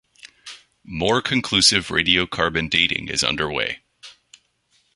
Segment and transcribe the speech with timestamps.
[0.83, 3.81] More conclusive radiocarbon dating is under way.